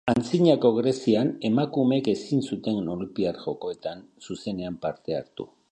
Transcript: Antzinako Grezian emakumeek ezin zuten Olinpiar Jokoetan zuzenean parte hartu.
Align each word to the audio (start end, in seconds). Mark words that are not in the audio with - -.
Antzinako 0.11 0.69
Grezian 0.77 1.29
emakumeek 1.49 2.09
ezin 2.15 2.41
zuten 2.47 2.91
Olinpiar 2.95 3.39
Jokoetan 3.47 4.05
zuzenean 4.29 4.85
parte 4.87 5.21
hartu. 5.23 5.51